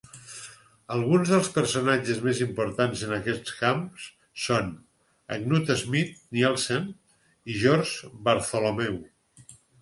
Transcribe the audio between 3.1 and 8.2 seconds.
aquests camps són Knut Schmidt-Nielsen i George